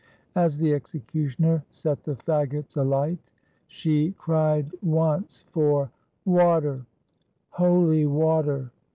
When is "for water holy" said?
5.51-8.07